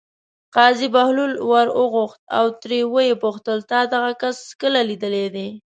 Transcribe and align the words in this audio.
قاضي 0.55 0.87
بهلول 0.95 1.33
ور 1.49 1.67
وغوښت 1.79 2.19
او 2.37 2.45
ترې 2.61 2.79
ویې 2.93 3.15
پوښتل: 3.23 3.57
تا 3.71 3.79
دغه 3.93 4.11
کس 4.21 4.37
کله 4.61 4.79
لیدلی 4.89 5.25
دی. 5.35 5.47